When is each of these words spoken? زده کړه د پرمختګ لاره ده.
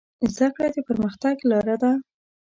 زده 0.33 0.47
کړه 0.55 0.67
د 0.73 0.77
پرمختګ 0.87 1.35
لاره 1.51 1.75
ده. 1.81 1.91